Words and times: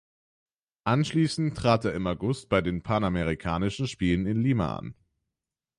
Anschließend 0.83 1.55
trat 1.55 1.85
er 1.85 1.93
im 1.93 2.07
August 2.07 2.49
bei 2.49 2.61
den 2.61 2.81
Panamerikanischen 2.81 3.87
Spielen 3.87 4.25
in 4.25 4.41
Lima 4.41 4.77
an. 4.77 4.95